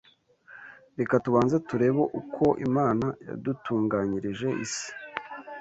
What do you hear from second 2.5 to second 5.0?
Imana yadutunganyirije isi